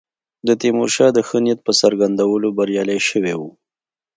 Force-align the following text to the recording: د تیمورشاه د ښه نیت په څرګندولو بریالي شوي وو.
د 0.47 0.49
تیمورشاه 0.61 1.11
د 1.13 1.19
ښه 1.27 1.37
نیت 1.45 1.59
په 1.63 1.71
څرګندولو 1.81 2.47
بریالي 2.57 2.99
شوي 3.09 3.33
وو. 3.39 3.49